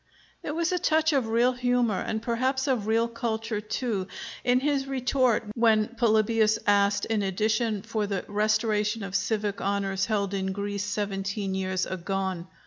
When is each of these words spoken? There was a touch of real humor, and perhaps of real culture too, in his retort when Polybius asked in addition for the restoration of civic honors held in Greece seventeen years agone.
There 0.41 0.55
was 0.55 0.71
a 0.71 0.79
touch 0.79 1.13
of 1.13 1.27
real 1.27 1.51
humor, 1.53 1.99
and 2.03 2.23
perhaps 2.23 2.65
of 2.65 2.87
real 2.87 3.07
culture 3.07 3.61
too, 3.61 4.07
in 4.43 4.59
his 4.61 4.87
retort 4.87 5.43
when 5.53 5.89
Polybius 5.89 6.57
asked 6.65 7.05
in 7.05 7.21
addition 7.21 7.83
for 7.83 8.07
the 8.07 8.25
restoration 8.27 9.03
of 9.03 9.13
civic 9.13 9.61
honors 9.61 10.07
held 10.07 10.33
in 10.33 10.53
Greece 10.53 10.85
seventeen 10.85 11.53
years 11.53 11.85
agone. 11.85 12.47